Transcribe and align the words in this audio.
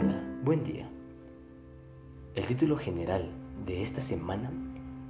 Hola, 0.00 0.14
buen 0.44 0.62
día. 0.62 0.88
El 2.36 2.46
título 2.46 2.76
general 2.76 3.32
de 3.66 3.82
esta 3.82 4.00
semana 4.00 4.48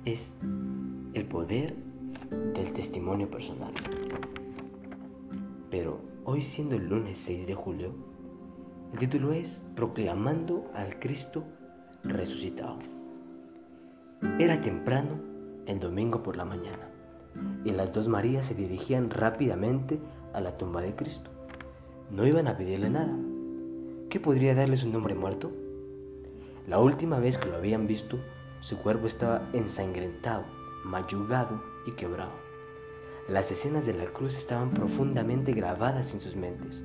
es 0.06 0.32
El 1.12 1.26
poder 1.26 1.76
del 2.54 2.72
testimonio 2.72 3.30
personal. 3.30 3.74
Pero 5.70 6.00
hoy 6.24 6.40
siendo 6.40 6.74
el 6.74 6.88
lunes 6.88 7.18
6 7.18 7.46
de 7.46 7.54
julio, 7.54 7.92
el 8.94 8.98
título 8.98 9.34
es 9.34 9.60
Proclamando 9.76 10.70
al 10.72 10.98
Cristo 10.98 11.44
resucitado. 12.04 12.78
Era 14.38 14.62
temprano 14.62 15.20
el 15.66 15.80
domingo 15.80 16.22
por 16.22 16.38
la 16.38 16.46
mañana 16.46 16.88
y 17.62 17.72
las 17.72 17.92
dos 17.92 18.08
Marías 18.08 18.46
se 18.46 18.54
dirigían 18.54 19.10
rápidamente 19.10 19.98
a 20.32 20.40
la 20.40 20.56
tumba 20.56 20.80
de 20.80 20.96
Cristo. 20.96 21.30
No 22.10 22.26
iban 22.26 22.48
a 22.48 22.56
pedirle 22.56 22.88
nada. 22.88 23.27
¿Qué 24.10 24.20
podría 24.20 24.54
darle 24.54 24.78
su 24.78 24.88
nombre 24.88 25.14
muerto? 25.14 25.52
La 26.66 26.78
última 26.78 27.18
vez 27.18 27.36
que 27.36 27.50
lo 27.50 27.56
habían 27.56 27.86
visto, 27.86 28.18
su 28.60 28.78
cuerpo 28.78 29.06
estaba 29.06 29.46
ensangrentado, 29.52 30.44
mayugado 30.82 31.62
y 31.86 31.90
quebrado. 31.90 32.32
Las 33.28 33.50
escenas 33.50 33.84
de 33.84 33.92
la 33.92 34.06
cruz 34.06 34.34
estaban 34.34 34.70
profundamente 34.70 35.52
grabadas 35.52 36.14
en 36.14 36.22
sus 36.22 36.36
mentes. 36.36 36.82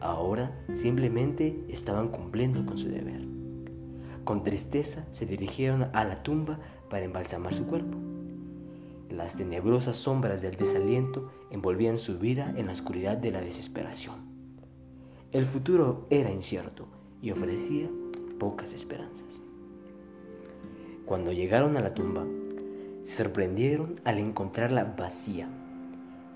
Ahora 0.00 0.52
simplemente 0.74 1.64
estaban 1.70 2.08
cumpliendo 2.08 2.66
con 2.66 2.76
su 2.76 2.90
deber. 2.90 3.22
Con 4.24 4.44
tristeza 4.44 5.06
se 5.12 5.24
dirigieron 5.24 5.84
a 5.94 6.04
la 6.04 6.22
tumba 6.22 6.58
para 6.90 7.06
embalsamar 7.06 7.54
su 7.54 7.64
cuerpo. 7.64 7.96
Las 9.08 9.34
tenebrosas 9.34 9.96
sombras 9.96 10.42
del 10.42 10.56
desaliento 10.56 11.30
envolvían 11.50 11.96
su 11.96 12.18
vida 12.18 12.52
en 12.54 12.66
la 12.66 12.72
oscuridad 12.72 13.16
de 13.16 13.30
la 13.30 13.40
desesperación. 13.40 14.33
El 15.34 15.46
futuro 15.46 16.06
era 16.10 16.30
incierto 16.30 16.86
y 17.20 17.32
ofrecía 17.32 17.90
pocas 18.38 18.72
esperanzas. 18.72 19.40
Cuando 21.06 21.32
llegaron 21.32 21.76
a 21.76 21.80
la 21.80 21.92
tumba, 21.92 22.24
se 23.02 23.16
sorprendieron 23.16 24.00
al 24.04 24.18
encontrarla 24.18 24.94
vacía. 24.96 25.48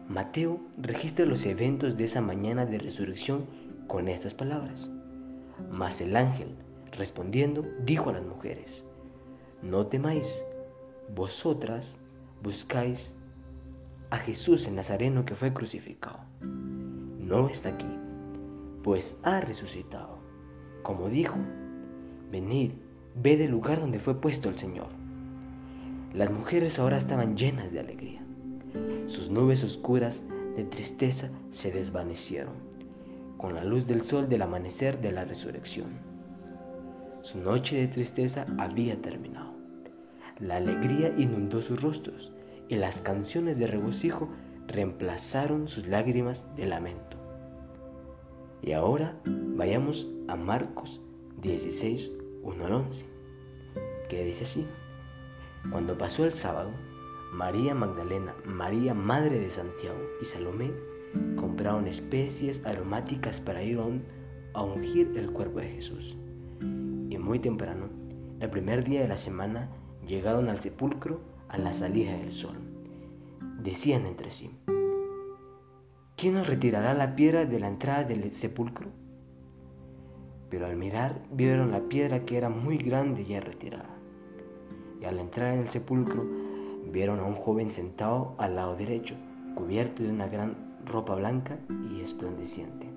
Mateo 0.09 0.59
registra 0.78 1.27
los 1.27 1.47
eventos 1.47 1.97
de 1.97 2.06
esa 2.06 2.20
mañana 2.20 2.67
de 2.67 2.78
resurrección 2.78 3.45
con 3.87 4.09
estas 4.09 4.34
palabras. 4.34 4.91
Mas 5.70 6.00
el 6.00 6.17
ángel, 6.17 6.56
respondiendo, 6.91 7.65
dijo 7.84 8.11
a 8.11 8.15
las 8.15 8.27
mujeres, 8.27 8.83
No 9.62 9.87
temáis, 9.87 10.27
vosotras 11.15 11.94
buscáis 12.42 13.12
a 14.11 14.19
Jesús 14.19 14.67
el 14.67 14.75
Nazareno 14.75 15.25
que 15.25 15.37
fue 15.37 15.53
crucificado. 15.53 16.19
No 17.20 17.48
está 17.48 17.69
aquí 17.69 17.87
pues 18.83 19.17
ha 19.23 19.41
resucitado. 19.41 20.19
Como 20.83 21.09
dijo, 21.09 21.37
venid, 22.31 22.73
ve 23.15 23.37
del 23.37 23.51
lugar 23.51 23.81
donde 23.81 23.98
fue 23.98 24.21
puesto 24.21 24.48
el 24.48 24.59
Señor. 24.59 24.89
Las 26.15 26.31
mujeres 26.31 26.79
ahora 26.79 26.99
estaban 26.99 27.37
llenas 27.37 27.73
de 27.73 27.81
alegría. 27.81 28.23
Sus 29.06 29.31
nubes 29.31 29.62
oscuras 29.65 30.23
de 30.56 30.65
tristeza 30.65 31.31
se 31.51 31.71
desvanecieron 31.71 32.69
con 33.39 33.55
la 33.55 33.65
luz 33.65 33.87
del 33.87 34.03
sol 34.03 34.29
del 34.29 34.43
amanecer 34.43 35.01
de 35.01 35.12
la 35.12 35.25
resurrección. 35.25 35.87
Su 37.23 37.39
noche 37.39 37.77
de 37.77 37.87
tristeza 37.87 38.45
había 38.59 39.01
terminado. 39.01 39.53
La 40.41 40.56
alegría 40.56 41.15
inundó 41.17 41.62
sus 41.62 41.81
rostros 41.81 42.33
y 42.69 42.77
las 42.77 42.99
canciones 43.01 43.59
de 43.59 43.67
regocijo 43.67 44.29
reemplazaron 44.67 45.69
sus 45.69 45.87
lágrimas 45.87 46.47
de 46.56 46.67
lamento. 46.67 47.08
Y 48.62 48.73
ahora 48.73 49.20
vayamos 49.56 50.09
a 50.28 50.37
Marcos 50.37 51.01
16, 51.42 52.11
1 52.42 52.67
al 52.67 52.73
11, 52.73 53.05
que 54.09 54.25
dice 54.25 54.44
así. 54.44 54.66
Cuando 55.71 55.97
pasó 55.97 56.25
el 56.25 56.32
sábado, 56.32 56.71
María 57.32 57.75
Magdalena, 57.75 58.34
María 58.44 58.94
Madre 58.94 59.38
de 59.38 59.50
Santiago 59.50 59.99
y 60.22 60.25
Salomé 60.25 60.71
compraron 61.37 61.87
especies 61.87 62.65
aromáticas 62.65 63.41
para 63.41 63.62
ir 63.62 63.78
a 64.55 64.62
ungir 64.62 65.12
el 65.16 65.31
cuerpo 65.31 65.61
de 65.61 65.69
Jesús. 65.69 66.16
Y 66.61 67.19
muy 67.19 67.38
temprano, 67.38 67.88
el 68.41 68.50
primer 68.50 68.84
día 68.84 69.03
de 69.03 69.09
la 69.09 69.16
semana, 69.16 69.69
llegaron 70.06 70.49
al 70.49 70.61
sepulcro 70.61 71.21
a 71.49 71.59
la 71.59 71.72
salida 71.75 72.16
del 72.16 72.32
sol. 72.32 72.56
Decían 73.62 74.06
entre 74.06 74.31
sí, 74.31 74.50
¿quién 76.19 76.34
nos 76.34 76.49
retirará 76.49 76.95
la 76.95 77.15
piedra 77.15 77.47
de 77.47 77.61
la 77.61 77.69
entrada 77.69 78.03
del 78.03 78.33
sepulcro? 78.33 78.89
Pero 80.51 80.67
al 80.67 80.77
mirar 80.77 81.23
vieron 81.31 81.71
la 81.71 81.81
piedra 81.83 82.25
que 82.25 82.37
era 82.37 82.49
muy 82.49 82.77
grande 82.77 83.25
ya 83.25 83.39
retirada. 83.39 83.97
Y 85.01 85.05
al 85.05 85.21
entrar 85.21 85.55
en 85.55 85.61
el 85.61 85.71
sepulcro 85.71 86.27
vieron 86.91 87.21
a 87.21 87.25
un 87.25 87.37
joven 87.37 87.71
sentado 87.71 88.34
al 88.39 88.56
lado 88.56 88.75
derecho, 88.75 89.15
cubierto 89.55 90.03
de 90.03 90.11
una 90.11 90.27
gran 90.27 90.56
ropa 90.84 91.15
blanca 91.15 91.56
y 91.89 92.01
esplandeciente. 92.01 92.89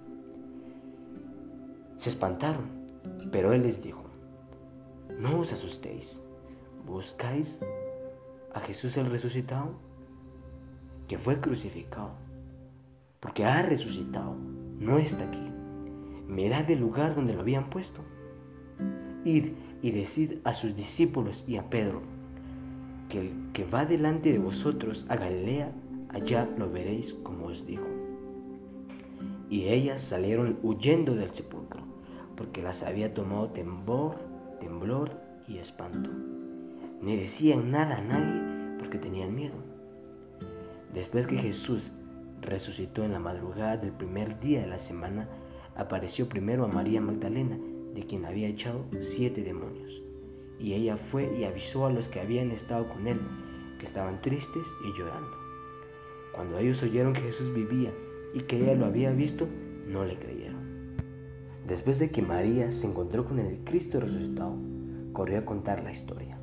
Se 1.99 2.09
espantaron, 2.09 2.65
pero 3.31 3.53
él 3.53 3.61
les 3.61 3.83
dijo, 3.83 4.03
no 5.19 5.41
os 5.41 5.53
asustéis, 5.53 6.19
¿buscáis 6.87 7.59
a 8.55 8.61
Jesús 8.61 8.97
el 8.97 9.11
resucitado? 9.11 9.73
Que 11.07 11.19
fue 11.19 11.39
crucificado 11.39 12.30
porque 13.21 13.45
ha 13.45 13.61
resucitado, 13.61 14.35
no 14.79 14.97
está 14.97 15.23
aquí. 15.23 15.47
Mirad 16.27 16.69
el 16.69 16.79
lugar 16.79 17.15
donde 17.15 17.33
lo 17.33 17.41
habían 17.41 17.69
puesto. 17.69 18.01
Id 19.23 19.53
y 19.81 19.91
decid 19.91 20.39
a 20.43 20.53
sus 20.53 20.75
discípulos 20.75 21.43
y 21.47 21.57
a 21.57 21.69
Pedro 21.69 22.01
que 23.09 23.21
el 23.21 23.31
que 23.53 23.65
va 23.65 23.85
delante 23.85 24.31
de 24.31 24.39
vosotros 24.39 25.05
a 25.09 25.15
Galilea, 25.15 25.71
allá 26.09 26.49
lo 26.57 26.71
veréis 26.71 27.13
como 27.23 27.47
os 27.47 27.65
dijo. 27.65 27.85
Y 29.49 29.65
ellas 29.67 30.01
salieron 30.01 30.57
huyendo 30.63 31.13
del 31.13 31.29
sepulcro, 31.31 31.81
porque 32.37 32.63
las 32.63 32.83
había 32.83 33.13
tomado 33.13 33.49
temor, 33.49 34.15
temblor 34.61 35.11
y 35.47 35.57
espanto. 35.57 36.09
Ni 37.01 37.17
decían 37.17 37.69
nada 37.69 37.97
a 37.97 38.01
nadie 38.01 38.77
porque 38.79 38.97
tenían 38.97 39.35
miedo. 39.35 39.55
Después 40.93 41.27
que 41.27 41.37
Jesús 41.37 41.83
resucitó 42.41 43.03
en 43.03 43.13
la 43.13 43.19
madrugada 43.19 43.77
del 43.77 43.91
primer 43.91 44.39
día 44.39 44.61
de 44.61 44.67
la 44.67 44.79
semana, 44.79 45.29
apareció 45.75 46.27
primero 46.27 46.65
a 46.65 46.67
María 46.67 47.01
Magdalena, 47.01 47.57
de 47.93 48.05
quien 48.05 48.25
había 48.25 48.47
echado 48.47 48.85
siete 49.03 49.43
demonios. 49.43 50.01
Y 50.59 50.73
ella 50.73 50.97
fue 50.97 51.35
y 51.37 51.43
avisó 51.43 51.85
a 51.85 51.91
los 51.91 52.07
que 52.07 52.19
habían 52.19 52.51
estado 52.51 52.87
con 52.87 53.07
él, 53.07 53.19
que 53.79 53.85
estaban 53.85 54.21
tristes 54.21 54.67
y 54.85 54.97
llorando. 54.97 55.31
Cuando 56.33 56.59
ellos 56.59 56.81
oyeron 56.83 57.13
que 57.13 57.21
Jesús 57.21 57.53
vivía 57.53 57.91
y 58.33 58.41
que 58.41 58.57
ella 58.57 58.75
lo 58.75 58.85
había 58.85 59.11
visto, 59.11 59.47
no 59.87 60.05
le 60.05 60.17
creyeron. 60.17 60.95
Después 61.67 61.99
de 61.99 62.11
que 62.11 62.21
María 62.21 62.71
se 62.71 62.87
encontró 62.87 63.25
con 63.25 63.39
el 63.39 63.63
Cristo 63.63 63.99
resucitado, 63.99 64.55
corrió 65.13 65.39
a 65.39 65.45
contar 65.45 65.83
la 65.83 65.91
historia. 65.91 66.37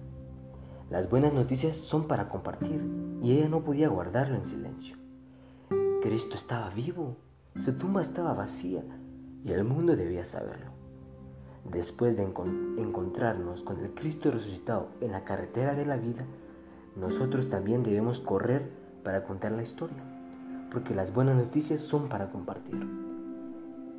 Las 0.91 1.09
buenas 1.09 1.33
noticias 1.33 1.77
son 1.77 2.07
para 2.07 2.29
compartir 2.29 2.81
y 3.23 3.33
ella 3.33 3.49
no 3.49 3.63
podía 3.63 3.89
guardarlo 3.89 4.37
en 4.37 4.47
silencio. 4.47 4.98
Cristo 6.09 6.37
estaba 6.37 6.71
vivo, 6.71 7.19
su 7.61 7.75
tumba 7.75 8.01
estaba 8.01 8.33
vacía 8.33 8.83
y 9.45 9.53
el 9.53 9.63
mundo 9.63 9.95
debía 9.95 10.25
saberlo. 10.25 10.71
Después 11.71 12.17
de 12.17 12.23
encontrarnos 12.23 13.63
con 13.63 13.79
el 13.85 13.91
Cristo 13.91 14.31
resucitado 14.31 14.89
en 15.03 15.13
la 15.13 15.25
carretera 15.25 15.75
de 15.75 15.85
la 15.85 15.99
vida, 15.99 16.25
nosotros 16.97 17.51
también 17.51 17.83
debemos 17.83 18.21
correr 18.21 18.71
para 19.05 19.25
contar 19.25 19.53
la 19.53 19.63
historia, 19.63 19.99
porque 20.73 20.95
las 20.95 21.13
buenas 21.13 21.37
noticias 21.37 21.83
son 21.83 22.09
para 22.09 22.31
compartir. 22.31 22.89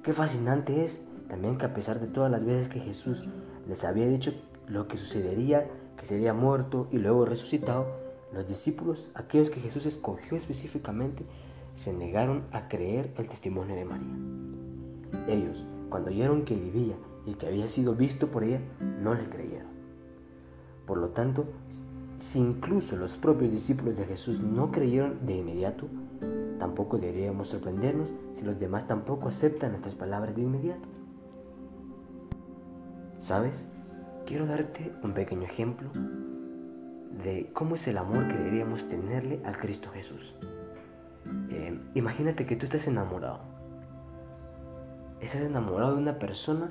Qué 0.02 0.12
fascinante 0.12 0.84
es 0.84 1.04
también 1.28 1.60
que 1.60 1.68
a 1.68 1.76
pesar 1.76 2.00
de 2.00 2.08
todas 2.08 2.32
las 2.32 2.44
veces 2.44 2.70
que 2.70 2.80
Jesús 2.80 3.24
les 3.68 3.84
había 3.84 4.08
dicho 4.08 4.34
lo 4.66 4.88
que 4.88 4.98
sucedería, 4.98 5.68
que 5.96 6.08
sería 6.08 6.34
muerto 6.34 6.88
y 6.92 6.98
luego 6.98 7.26
resucitado, 7.26 7.86
los 8.34 8.48
discípulos, 8.48 9.12
aquellos 9.14 9.52
que 9.52 9.60
Jesús 9.60 9.86
escogió 9.86 10.38
específicamente, 10.38 11.24
se 11.84 11.94
negaron 11.94 12.44
a 12.52 12.68
creer 12.68 13.14
el 13.18 13.28
testimonio 13.28 13.76
de 13.76 13.86
María. 13.86 14.16
Ellos, 15.28 15.66
cuando 15.90 16.10
oyeron 16.10 16.44
que 16.44 16.56
vivía 16.56 16.96
y 17.26 17.34
que 17.36 17.48
había 17.48 17.68
sido 17.68 17.96
visto 17.96 18.28
por 18.28 18.44
ella, 18.44 18.60
no 19.02 19.14
le 19.14 19.30
creyeron. 19.30 19.70
Por 20.86 20.98
lo 20.98 21.10
tanto, 21.10 21.46
si 22.20 22.40
incluso 22.40 22.98
los 22.98 23.16
propios 23.18 23.52
discípulos 23.52 23.98
de 23.98 24.06
Jesús 24.06 24.42
no 24.42 24.72
creyeron 24.72 25.26
de 25.26 25.38
inmediato, 25.38 25.88
tampoco 26.60 26.98
deberíamos 26.98 27.48
sorprendernos 27.48 28.10
si 28.34 28.44
los 28.44 28.60
demás 28.60 28.86
tampoco 28.88 29.30
aceptan 29.30 29.76
estas 29.76 29.96
palabras 29.96 30.36
de 30.36 30.42
inmediato. 30.42 30.88
¿Sabes? 33.20 33.64
Quiero 34.26 34.46
darte 34.46 34.92
un 35.02 35.14
pequeño 35.14 35.44
ejemplo 35.44 35.90
de 37.24 37.50
cómo 37.54 37.76
es 37.76 37.88
el 37.88 37.98
amor 37.98 38.28
que 38.28 38.38
deberíamos 38.38 38.88
tenerle 38.90 39.42
al 39.46 39.58
Cristo 39.58 39.90
Jesús. 39.94 40.36
Eh, 41.50 41.80
imagínate 41.96 42.46
que 42.46 42.56
tú 42.56 42.66
estás 42.66 42.88
enamorado. 42.88 43.40
Estás 45.22 45.42
enamorado 45.42 45.96
de 45.96 46.02
una 46.02 46.20
persona 46.20 46.70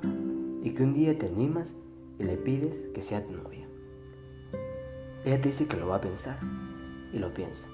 y 0.63 0.71
que 0.71 0.83
un 0.83 0.93
día 0.93 1.17
te 1.17 1.27
animas 1.27 1.75
y 2.19 2.23
le 2.23 2.37
pides 2.37 2.79
que 2.93 3.01
sea 3.01 3.25
tu 3.25 3.33
novia. 3.33 3.67
Ella 5.25 5.41
te 5.41 5.49
dice 5.49 5.67
que 5.67 5.77
lo 5.77 5.87
va 5.87 5.97
a 5.97 6.01
pensar 6.01 6.39
y 7.13 7.19
lo 7.19 7.33
piensa, 7.33 7.67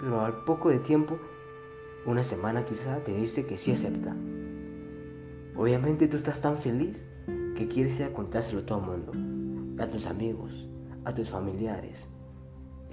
pero 0.00 0.20
al 0.20 0.44
poco 0.44 0.68
de 0.70 0.78
tiempo, 0.78 1.18
una 2.06 2.22
semana 2.22 2.64
quizá, 2.64 2.98
te 2.98 3.14
dice 3.14 3.46
que 3.46 3.58
sí 3.58 3.72
acepta. 3.72 4.14
Obviamente 5.56 6.08
tú 6.08 6.16
estás 6.16 6.40
tan 6.40 6.58
feliz 6.58 7.00
que 7.56 7.68
quieres 7.68 7.98
ir 8.00 8.12
contárselo 8.12 8.60
a 8.60 8.66
todo 8.66 8.78
el 8.80 8.86
mundo, 8.86 9.82
a 9.82 9.88
tus 9.88 10.06
amigos, 10.06 10.68
a 11.04 11.14
tus 11.14 11.30
familiares. 11.30 11.98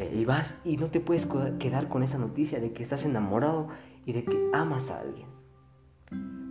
Eh, 0.02 0.10
y 0.16 0.26
vas 0.26 0.56
y 0.66 0.78
no 0.78 0.88
te 0.88 1.00
puedes 1.00 1.28
quedar 1.60 1.88
con 1.88 2.02
esa 2.02 2.18
noticia 2.18 2.60
de 2.60 2.72
que 2.72 2.82
estás 2.82 3.06
enamorado 3.06 3.68
y 4.06 4.14
de 4.14 4.24
que 4.24 4.50
amas 4.52 4.90
a 4.90 5.00
alguien. 5.00 5.28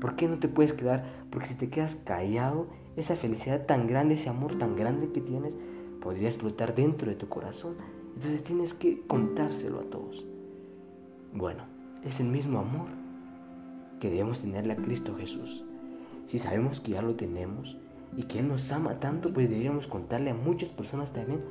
¿Por 0.00 0.14
qué 0.14 0.28
no 0.28 0.38
te 0.38 0.46
puedes 0.46 0.72
quedar? 0.72 1.04
Porque 1.30 1.48
si 1.48 1.54
te 1.56 1.68
quedas 1.68 1.96
callado, 1.96 2.68
esa 2.96 3.16
felicidad 3.16 3.66
tan 3.66 3.88
grande, 3.88 4.14
ese 4.14 4.28
amor 4.28 4.56
tan 4.56 4.76
grande 4.76 5.10
que 5.10 5.20
tienes, 5.20 5.52
podría 6.00 6.28
explotar 6.28 6.76
dentro 6.76 7.10
de 7.10 7.16
tu 7.16 7.28
corazón. 7.28 7.74
Entonces 8.14 8.44
tienes 8.44 8.72
que 8.72 9.02
contárselo 9.08 9.80
a 9.80 9.90
todos. 9.90 10.24
Bueno, 11.34 11.64
es 12.04 12.20
el 12.20 12.28
mismo 12.28 12.60
amor 12.60 12.86
que 13.98 14.10
debemos 14.10 14.38
tenerle 14.38 14.74
a 14.74 14.76
Cristo 14.76 15.16
Jesús. 15.16 15.64
Si 16.26 16.38
sabemos 16.38 16.78
que 16.78 16.92
ya 16.92 17.02
lo 17.02 17.16
tenemos 17.16 17.76
y 18.16 18.22
que 18.22 18.38
Él 18.38 18.48
nos 18.48 18.70
ama 18.70 19.00
tanto, 19.00 19.32
pues 19.32 19.50
deberíamos 19.50 19.88
contarle 19.88 20.30
a 20.30 20.34
muchas 20.34 20.70
personas 20.70 21.12
también 21.12 21.42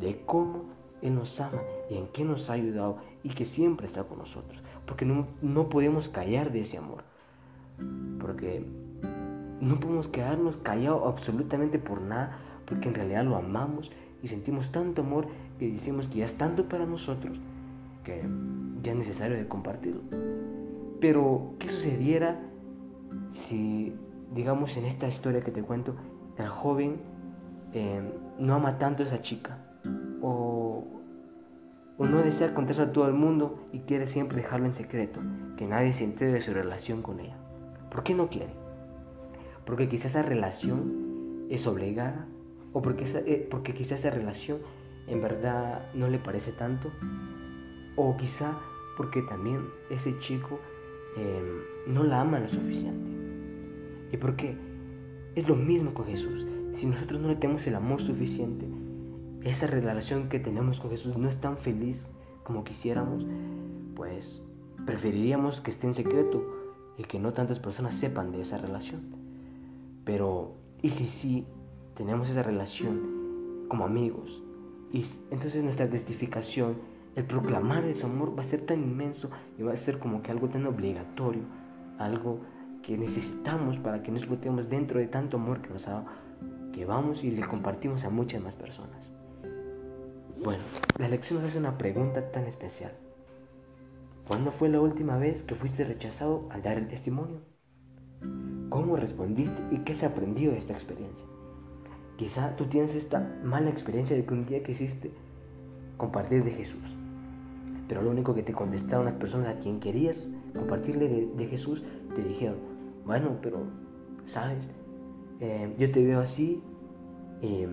de 0.00 0.22
cómo 0.24 0.76
Él 1.06 1.14
nos 1.14 1.40
ama 1.40 1.60
y 1.90 1.96
en 1.96 2.06
qué 2.08 2.24
nos 2.24 2.50
ha 2.50 2.54
ayudado 2.54 2.98
y 3.22 3.30
que 3.30 3.44
siempre 3.44 3.86
está 3.86 4.04
con 4.04 4.18
nosotros. 4.18 4.60
Porque 4.86 5.04
no, 5.04 5.26
no 5.42 5.68
podemos 5.68 6.08
callar 6.08 6.52
de 6.52 6.62
ese 6.62 6.78
amor. 6.78 7.04
Porque 8.20 8.64
no 9.60 9.80
podemos 9.80 10.08
quedarnos 10.08 10.56
callados 10.58 11.02
absolutamente 11.06 11.78
por 11.78 12.00
nada, 12.00 12.38
porque 12.66 12.88
en 12.88 12.94
realidad 12.94 13.24
lo 13.24 13.36
amamos 13.36 13.90
y 14.22 14.28
sentimos 14.28 14.72
tanto 14.72 15.02
amor 15.02 15.26
que 15.58 15.70
decimos 15.70 16.08
que 16.08 16.18
ya 16.18 16.24
es 16.24 16.34
tanto 16.34 16.68
para 16.68 16.86
nosotros 16.86 17.38
que 18.06 18.22
ya 18.82 18.92
es 18.92 18.98
necesario 18.98 19.36
de 19.36 19.48
compartirlo. 19.48 20.00
Pero, 21.00 21.54
¿qué 21.58 21.68
sucediera 21.68 22.40
si, 23.32 23.92
digamos, 24.32 24.76
en 24.76 24.86
esta 24.86 25.08
historia 25.08 25.42
que 25.42 25.50
te 25.50 25.62
cuento, 25.62 25.96
el 26.38 26.48
joven 26.48 26.96
eh, 27.74 28.00
no 28.38 28.54
ama 28.54 28.78
tanto 28.78 29.02
a 29.02 29.06
esa 29.06 29.20
chica? 29.20 29.58
O, 31.98 32.04
no 32.04 32.22
desea 32.22 32.54
contarse 32.54 32.82
a 32.82 32.92
todo 32.92 33.06
el 33.08 33.14
mundo 33.14 33.58
y 33.72 33.80
quiere 33.80 34.06
siempre 34.06 34.36
dejarlo 34.36 34.66
en 34.66 34.74
secreto, 34.74 35.20
que 35.56 35.66
nadie 35.66 35.92
se 35.94 36.04
entere 36.04 36.32
de 36.32 36.40
su 36.42 36.52
relación 36.52 37.02
con 37.02 37.20
ella. 37.20 37.36
¿Por 37.90 38.02
qué 38.02 38.14
no 38.14 38.28
quiere? 38.28 38.52
Porque 39.64 39.88
quizás 39.88 40.12
esa 40.12 40.22
relación 40.22 41.46
es 41.50 41.66
obligada 41.66 42.26
o 42.72 42.82
porque, 42.82 43.04
eh, 43.26 43.48
porque 43.50 43.72
quizás 43.72 44.00
esa 44.00 44.10
relación 44.10 44.58
en 45.06 45.22
verdad 45.22 45.86
no 45.94 46.08
le 46.08 46.18
parece 46.18 46.52
tanto 46.52 46.90
o 47.96 48.16
quizá 48.16 48.58
porque 48.96 49.22
también 49.22 49.60
ese 49.90 50.18
chico 50.18 50.60
em, 51.16 51.92
no 51.94 52.04
la 52.04 52.20
ama 52.20 52.38
lo 52.38 52.48
suficiente. 52.48 53.10
Y 54.12 54.16
porque 54.16 54.56
es 55.34 55.48
lo 55.48 55.56
mismo 55.56 55.94
con 55.94 56.06
Jesús. 56.06 56.46
Si 56.76 56.86
nosotros 56.86 57.20
no 57.20 57.28
le 57.28 57.36
tenemos 57.36 57.66
el 57.66 57.74
amor 57.74 58.00
suficiente, 58.00 58.66
esa 59.50 59.68
relación 59.68 60.28
que 60.28 60.40
tenemos 60.40 60.80
con 60.80 60.90
Jesús 60.90 61.16
no 61.16 61.28
es 61.28 61.40
tan 61.40 61.56
feliz 61.56 62.04
como 62.42 62.64
quisiéramos, 62.64 63.24
pues 63.94 64.42
preferiríamos 64.84 65.60
que 65.60 65.70
esté 65.70 65.86
en 65.86 65.94
secreto 65.94 66.44
y 66.98 67.04
que 67.04 67.20
no 67.20 67.32
tantas 67.32 67.60
personas 67.60 67.94
sepan 67.94 68.32
de 68.32 68.40
esa 68.40 68.58
relación. 68.58 69.02
Pero, 70.04 70.54
¿y 70.82 70.90
si 70.90 71.06
sí 71.06 71.46
tenemos 71.94 72.28
esa 72.28 72.42
relación 72.42 73.66
como 73.68 73.84
amigos? 73.84 74.42
Y 74.92 75.04
entonces 75.30 75.62
nuestra 75.62 75.88
testificación, 75.88 76.76
el 77.14 77.24
proclamar 77.24 77.84
ese 77.84 78.04
amor 78.04 78.36
va 78.36 78.42
a 78.42 78.46
ser 78.46 78.66
tan 78.66 78.82
inmenso 78.82 79.30
y 79.58 79.62
va 79.62 79.72
a 79.72 79.76
ser 79.76 80.00
como 80.00 80.22
que 80.22 80.32
algo 80.32 80.48
tan 80.48 80.66
obligatorio, 80.66 81.42
algo 81.98 82.40
que 82.82 82.98
necesitamos 82.98 83.78
para 83.78 84.02
que 84.02 84.10
nos 84.10 84.22
explotemos 84.22 84.68
dentro 84.68 84.98
de 84.98 85.06
tanto 85.06 85.36
amor 85.36 85.62
que 85.62 85.70
nos 85.70 85.86
ha 85.86 86.04
que 86.72 86.84
vamos 86.84 87.24
y 87.24 87.30
le 87.30 87.46
compartimos 87.46 88.04
a 88.04 88.10
muchas 88.10 88.42
más 88.42 88.54
personas. 88.54 89.15
Bueno, 90.46 90.62
la 90.96 91.08
lección 91.08 91.40
nos 91.40 91.50
hace 91.50 91.58
una 91.58 91.76
pregunta 91.76 92.30
tan 92.30 92.44
especial. 92.44 92.92
¿Cuándo 94.28 94.52
fue 94.52 94.68
la 94.68 94.80
última 94.80 95.18
vez 95.18 95.42
que 95.42 95.56
fuiste 95.56 95.82
rechazado 95.82 96.48
al 96.52 96.62
dar 96.62 96.78
el 96.78 96.86
testimonio? 96.86 97.40
¿Cómo 98.68 98.94
respondiste 98.94 99.60
y 99.72 99.78
qué 99.78 99.96
se 99.96 100.06
aprendió 100.06 100.52
de 100.52 100.58
esta 100.58 100.74
experiencia? 100.74 101.26
Quizá 102.16 102.54
tú 102.54 102.66
tienes 102.66 102.94
esta 102.94 103.18
mala 103.42 103.70
experiencia 103.70 104.14
de 104.14 104.24
que 104.24 104.34
un 104.34 104.46
día 104.46 104.62
quisiste 104.62 105.10
compartir 105.96 106.44
de 106.44 106.52
Jesús, 106.52 106.94
pero 107.88 108.02
lo 108.02 108.10
único 108.10 108.32
que 108.32 108.44
te 108.44 108.52
contestaron 108.52 109.06
las 109.06 109.14
personas 109.14 109.48
a 109.48 109.58
quien 109.58 109.80
querías 109.80 110.28
compartirle 110.54 111.26
de, 111.26 111.46
Jesús 111.48 111.82
te 112.14 112.22
dijeron, 112.22 112.58
bueno, 113.04 113.38
pero, 113.42 113.64
¿sabes? 114.26 114.68
Eh, 115.40 115.74
yo 115.76 115.90
te 115.90 116.04
veo 116.04 116.20
así, 116.20 116.62
eh, 117.42 117.66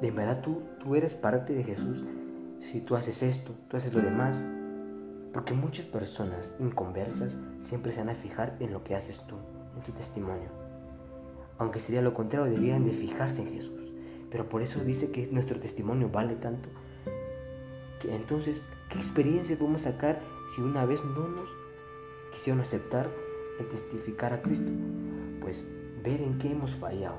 de 0.00 0.10
verdad 0.10 0.42
tú, 0.42 0.62
tú 0.82 0.94
eres 0.94 1.14
parte 1.14 1.54
de 1.54 1.64
Jesús 1.64 2.04
si 2.60 2.80
tú 2.80 2.96
haces 2.96 3.22
esto, 3.22 3.52
tú 3.68 3.76
haces 3.76 3.92
lo 3.92 4.00
demás, 4.00 4.44
porque 5.32 5.54
muchas 5.54 5.86
personas 5.86 6.54
inconversas 6.58 7.36
siempre 7.62 7.92
se 7.92 7.98
van 8.00 8.10
a 8.10 8.14
fijar 8.14 8.56
en 8.60 8.72
lo 8.72 8.82
que 8.82 8.96
haces 8.96 9.22
tú, 9.28 9.36
en 9.76 9.82
tu 9.82 9.92
testimonio. 9.92 10.48
Aunque 11.58 11.80
sería 11.80 12.02
lo 12.02 12.14
contrario, 12.14 12.50
deberían 12.50 12.84
de 12.84 12.92
fijarse 12.92 13.42
en 13.42 13.52
Jesús. 13.52 13.92
Pero 14.30 14.48
por 14.48 14.62
eso 14.62 14.82
dice 14.82 15.10
que 15.10 15.26
nuestro 15.28 15.60
testimonio 15.60 16.08
vale 16.08 16.34
tanto. 16.34 16.68
Que 18.00 18.14
entonces, 18.14 18.66
¿qué 18.90 18.98
experiencia 18.98 19.56
podemos 19.56 19.82
sacar 19.82 20.20
si 20.54 20.62
una 20.62 20.84
vez 20.84 21.02
no 21.04 21.28
nos 21.28 21.48
quisieron 22.32 22.60
aceptar 22.60 23.08
el 23.60 23.68
testificar 23.68 24.32
a 24.32 24.42
Cristo? 24.42 24.70
Pues 25.40 25.64
ver 26.02 26.20
en 26.20 26.38
qué 26.38 26.50
hemos 26.50 26.74
fallado 26.74 27.18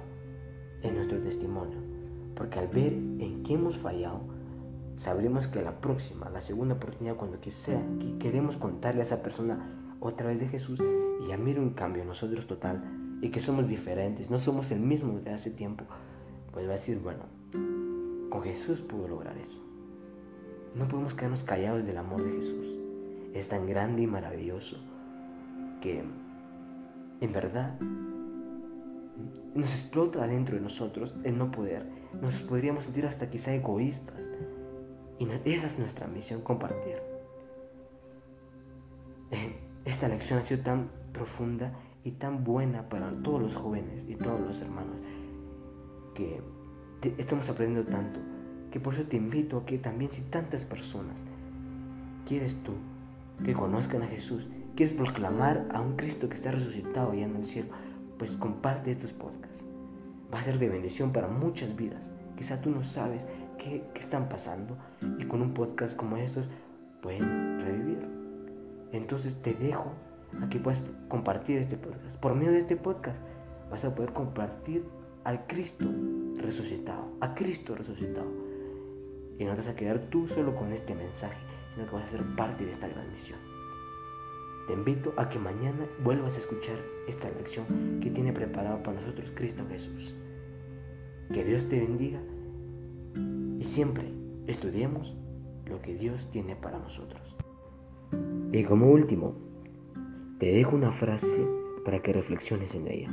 en 0.83 0.95
nuestro 0.95 1.19
testimonio. 1.19 1.96
Porque 2.38 2.60
al 2.60 2.68
ver 2.68 2.94
en 2.94 3.44
qué 3.44 3.56
hemos 3.56 3.78
fallado, 3.78 4.22
sabremos 4.98 5.48
que 5.48 5.62
la 5.62 5.80
próxima, 5.81 6.30
la 6.30 6.42
segunda 6.42 6.75
oportunidad, 6.75 7.16
cuando 7.16 7.42
que 7.42 7.51
sea, 7.51 7.81
que 8.00 8.19
queremos 8.19 8.57
contarle 8.57 9.01
a 9.01 9.04
esa 9.04 9.22
persona 9.22 9.74
otra 10.00 10.28
vez 10.28 10.39
de 10.39 10.48
Jesús 10.48 10.80
y 11.24 11.28
ya 11.28 11.38
mire 11.38 11.60
un 11.60 11.72
cambio 11.72 12.03
en 12.03 12.08
nosotros 12.08 12.46
total 12.48 12.84
y 13.22 13.29
que 13.29 13.39
somos 13.39 13.67
diferentes, 13.67 14.29
no 14.29 14.39
somos 14.39 14.72
el 14.72 14.79
mismo 14.79 15.20
de 15.20 15.32
hace 15.32 15.50
tiempo, 15.50 15.86
pues 16.51 16.67
va 16.67 16.72
a 16.72 16.74
decir, 16.74 17.00
bueno, 17.00 17.24
con 18.29 18.44
Jesús 18.44 18.82
pudo 18.82 19.08
lograr 19.08 19.36
eso. 19.38 19.58
No 20.75 20.88
podemos 20.88 21.15
quedarnos 21.15 21.44
callados 21.44 21.86
del 21.86 21.98
amor 21.98 22.24
de 22.24 22.32
Jesús. 22.34 22.67
Es 23.34 23.48
tan 23.48 23.65
grande 23.67 24.03
y 24.03 24.08
maravilloso 24.08 24.77
que 25.82 26.03
en 27.22 27.34
verdad 27.34 27.79
nos 29.56 29.70
explota 29.72 30.27
dentro 30.27 30.56
de 30.56 30.62
nosotros 30.62 31.15
el 31.24 31.38
no 31.38 31.50
poder. 31.50 31.97
Nos 32.21 32.36
podríamos 32.41 32.83
sentir 32.83 33.05
hasta 33.05 33.29
quizá 33.29 33.53
egoístas 33.53 34.15
y 35.19 35.51
esa 35.51 35.67
es 35.67 35.79
nuestra 35.79 36.07
misión, 36.07 36.41
compartir. 36.41 36.97
Eh, 39.31 39.55
esta 39.86 40.07
lección 40.07 40.39
ha 40.39 40.43
sido 40.43 40.62
tan 40.62 40.89
profunda 41.12 41.74
y 42.03 42.12
tan 42.12 42.43
buena 42.43 42.88
para 42.88 43.12
todos 43.24 43.41
los 43.41 43.55
jóvenes 43.55 44.05
y 44.07 44.15
todos 44.15 44.39
los 44.39 44.62
hermanos 44.62 44.97
que 46.13 46.39
estamos 47.17 47.50
aprendiendo 47.50 47.91
tanto 47.91 48.19
que 48.71 48.79
por 48.79 48.93
eso 48.93 49.03
te 49.03 49.17
invito 49.17 49.57
a 49.57 49.65
que 49.65 49.77
también 49.77 50.12
si 50.12 50.21
tantas 50.21 50.63
personas 50.63 51.17
quieres 52.27 52.55
tú 52.63 52.74
que 53.43 53.53
conozcan 53.53 54.01
a 54.03 54.07
Jesús, 54.07 54.47
quieres 54.75 54.95
proclamar 54.95 55.67
a 55.74 55.79
un 55.81 55.95
Cristo 55.95 56.27
que 56.27 56.36
está 56.36 56.51
resucitado 56.51 57.12
allá 57.12 57.25
en 57.25 57.36
el 57.36 57.45
cielo, 57.45 57.69
pues 58.17 58.31
comparte 58.38 58.91
estos 58.91 59.13
podcasts. 59.13 59.66
Va 60.34 60.39
a 60.39 60.43
ser 60.43 60.60
de 60.60 60.69
bendición 60.69 61.13
para 61.13 61.27
muchas 61.27 61.75
vidas. 61.75 62.01
Quizá 62.38 62.62
tú 62.62 62.69
no 62.69 62.84
sabes 62.84 63.25
qué, 63.57 63.84
están 63.96 64.29
pasando 64.29 64.77
y 65.19 65.25
con 65.25 65.41
un 65.41 65.53
podcast 65.53 65.96
como 65.96 66.17
estos 66.17 66.48
pueden 67.01 67.62
revivir. 67.62 68.00
Entonces 68.91 69.41
te 69.41 69.53
dejo 69.53 69.93
a 70.41 70.50
que 70.50 70.60
puedas 70.60 70.81
compartir 71.07 71.57
este 71.57 71.77
podcast. 71.77 72.17
Por 72.17 72.36
medio 72.36 72.51
de 72.51 72.60
este 72.60 72.75
podcast 72.75 73.17
vas 73.72 73.84
a 73.86 73.96
poder 73.96 74.13
compartir 74.13 74.84
al 75.24 75.46
Cristo 75.48 75.86
resucitado, 76.38 77.07
a 77.22 77.34
Cristo 77.34 77.75
resucitado. 77.75 78.27
Y 79.39 79.46
no 79.46 79.51
te 79.51 79.57
vas 79.57 79.67
a 79.67 79.75
quedar 79.75 80.00
tú 80.10 80.27
solo 80.27 80.55
con 80.55 80.74
este 80.74 80.96
mensaje, 80.96 81.38
sino 81.74 81.88
que 81.88 81.96
vas 81.96 82.05
a 82.05 82.17
ser 82.17 82.22
parte 82.36 82.65
de 82.65 82.72
esta 82.72 82.88
gran 82.88 83.12
misión. 83.13 83.56
Te 84.67 84.74
invito 84.74 85.13
a 85.15 85.29
que 85.29 85.39
mañana 85.39 85.88
vuelvas 86.03 86.36
a 86.36 86.39
escuchar 86.39 86.75
esta 87.07 87.29
lección 87.29 87.65
que 88.01 88.09
tiene 88.09 88.33
preparado 88.33 88.83
para 88.83 89.00
nosotros 89.00 89.31
Cristo 89.33 89.63
Jesús. 89.69 90.13
Que 91.33 91.45
Dios 91.45 91.69
te 91.69 91.79
bendiga 91.79 92.19
y 93.59 93.63
siempre 93.63 94.12
estudiemos 94.45 95.15
lo 95.67 95.81
que 95.81 95.95
Dios 95.95 96.27
tiene 96.31 96.57
para 96.57 96.79
nosotros. 96.79 97.21
Y 98.51 98.63
como 98.65 98.91
último, 98.91 99.36
te 100.38 100.51
dejo 100.51 100.75
una 100.75 100.91
frase 100.91 101.47
para 101.86 102.01
que 102.01 102.12
reflexiones 102.12 102.75
en 102.75 102.88
ella. 102.89 103.09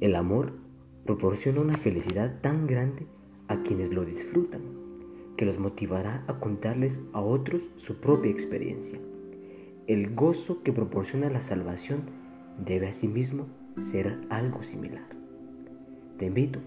El 0.00 0.16
amor 0.16 0.52
proporciona 1.06 1.62
una 1.62 1.78
felicidad 1.78 2.42
tan 2.42 2.66
grande 2.66 3.06
a 3.48 3.62
quienes 3.62 3.90
lo 3.90 4.04
disfrutan, 4.04 4.60
que 5.38 5.46
los 5.46 5.58
motivará 5.58 6.24
a 6.26 6.38
contarles 6.40 7.00
a 7.14 7.22
otros 7.22 7.62
su 7.78 7.96
propia 7.96 8.30
experiencia. 8.30 9.00
El 9.90 10.14
gozo 10.14 10.62
que 10.62 10.72
proporciona 10.72 11.30
la 11.30 11.40
salvación 11.40 12.02
debe 12.64 12.86
asimismo 12.86 13.48
ser 13.90 14.20
algo 14.30 14.62
similar. 14.62 15.02
Te 16.16 16.26
invito 16.26 16.60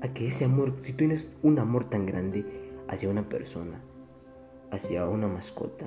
a 0.00 0.14
que 0.14 0.28
ese 0.28 0.46
amor, 0.46 0.72
si 0.84 0.94
tienes 0.94 1.28
un 1.42 1.58
amor 1.58 1.90
tan 1.90 2.06
grande 2.06 2.46
hacia 2.88 3.10
una 3.10 3.28
persona, 3.28 3.82
hacia 4.70 5.06
una 5.06 5.28
mascota, 5.28 5.84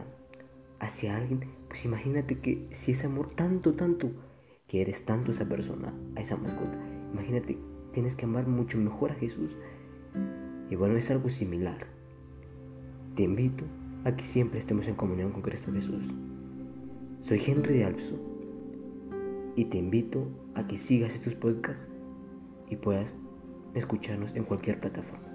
hacia 0.79 1.17
alguien, 1.17 1.39
pues 1.69 1.85
imagínate 1.85 2.37
que 2.37 2.67
si 2.69 2.91
ese 2.91 3.07
amor 3.07 3.31
tanto, 3.31 3.73
tanto, 3.73 4.11
que 4.67 4.81
eres 4.81 5.03
tanto 5.03 5.31
esa 5.31 5.49
persona, 5.49 5.91
a 6.15 6.21
esa 6.21 6.37
mascota, 6.37 6.77
imagínate, 7.13 7.57
tienes 7.93 8.13
que 8.13 8.25
amar 8.25 8.45
mucho 8.45 8.77
mejor 8.77 9.09
a 9.09 9.15
Jesús. 9.15 9.57
Y 10.69 10.75
bueno, 10.75 10.97
es 10.97 11.09
algo 11.09 11.31
similar. 11.31 11.87
Te 13.15 13.23
invito 13.23 13.65
a 14.03 14.15
que 14.15 14.25
siempre 14.25 14.59
estemos 14.59 14.87
en 14.87 14.95
comunión 14.95 15.31
con 15.31 15.41
Cristo 15.41 15.71
Jesús. 15.71 16.03
Soy 17.27 17.41
Henry 17.45 17.79
de 17.79 17.85
Alpso 17.85 18.15
y 19.55 19.65
te 19.65 19.77
invito 19.77 20.27
a 20.55 20.65
que 20.65 20.77
sigas 20.77 21.13
estos 21.13 21.35
podcasts 21.35 21.87
y 22.69 22.75
puedas 22.75 23.15
escucharnos 23.75 24.35
en 24.35 24.43
cualquier 24.43 24.79
plataforma. 24.79 25.30